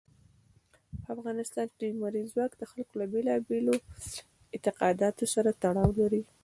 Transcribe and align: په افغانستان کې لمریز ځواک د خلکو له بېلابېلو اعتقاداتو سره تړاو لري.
په 1.03 1.09
افغانستان 1.15 1.67
کې 1.77 1.85
لمریز 1.93 2.27
ځواک 2.33 2.51
د 2.57 2.61
خلکو 2.71 2.93
له 3.01 3.05
بېلابېلو 3.13 3.75
اعتقاداتو 4.55 5.25
سره 5.33 5.49
تړاو 5.63 5.89
لري. 5.99 6.21